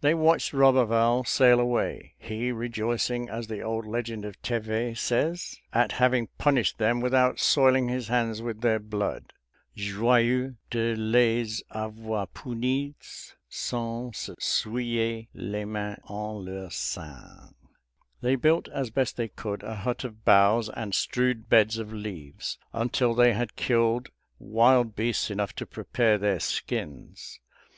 [0.00, 5.92] They watched Roberval sail away, he rejoicing, as the old legend of Thevet says, at
[6.00, 9.34] having punished them without soiling his hands with their blood
[9.76, 17.54] (ioueux de les auior puniz sans se souiller les mains en leurs sang).
[18.22, 22.56] They built as best they could a hut of boughs and strewed beds of leaves,
[22.72, 24.08] until they had killed
[24.38, 27.40] wild beasts enough to prepare their skins.